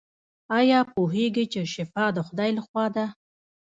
[0.57, 3.05] ایا پوهیږئ چې شفا د خدای لخوا ده؟